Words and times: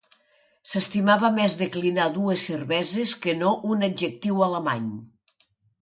S'estimava 0.69 1.29
més 1.35 1.57
declinar 1.59 2.09
dues 2.17 2.47
cerveses 2.51 3.15
que 3.27 3.39
no 3.45 3.55
un 3.75 3.89
adjectiu 3.93 4.47
alemany. 4.51 4.93